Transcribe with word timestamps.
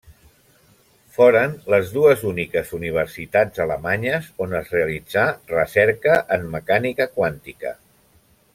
Foren 1.17 1.51
les 1.73 1.91
dues 1.97 2.23
úniques 2.29 2.71
universitats 2.77 3.63
alemanyes 3.67 4.31
on 4.47 4.57
es 4.61 4.73
realitzà 4.77 5.27
recerca 5.55 6.17
en 6.39 6.49
mecànica 6.57 7.09
quàntica. 7.21 7.77